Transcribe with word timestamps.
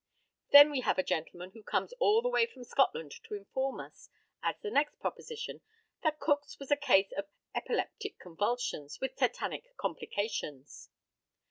Then 0.49 0.71
we 0.71 0.81
have 0.81 0.97
a 0.97 1.03
gentleman 1.03 1.51
who 1.51 1.61
comes 1.61 1.93
all 1.99 2.23
the 2.23 2.27
way 2.27 2.47
from 2.47 2.63
Scotland 2.63 3.11
to 3.25 3.35
inform 3.35 3.79
us, 3.79 4.09
as 4.41 4.55
the 4.63 4.71
next 4.71 4.99
proposition, 4.99 5.61
that 6.01 6.19
Cook's 6.19 6.57
was 6.57 6.71
a 6.71 6.75
case 6.75 7.11
of 7.15 7.27
epileptic 7.53 8.17
convulsions, 8.17 8.99
with 8.99 9.15
tetanic 9.15 9.75
complications. 9.77 10.89